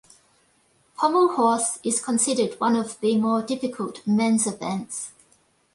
Pommel 0.97 1.35
horse 1.37 1.77
is 1.83 2.03
considered 2.03 2.59
one 2.59 2.75
of 2.75 2.99
the 3.01 3.17
more 3.17 3.43
difficult 3.43 4.01
men's 4.07 4.47
events. 4.47 5.11